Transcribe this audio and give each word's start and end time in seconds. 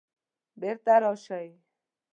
بیرته 0.59 0.93
راشئ 1.03 1.47